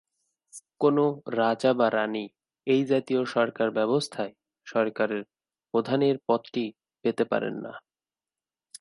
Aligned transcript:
কোনো 0.81 1.05
রাজা 1.37 1.71
বা 1.73 1.87
রানি 1.89 2.25
এই 2.67 2.81
জাতীয় 2.85 3.21
সরকার 3.35 3.67
ব্যবস্থায় 3.71 4.33
সরকার 4.67 5.09
প্রধানের 5.73 6.15
পদটি 6.27 6.65
পেতে 7.05 7.23
পারেন 7.31 7.55
না। 7.65 7.73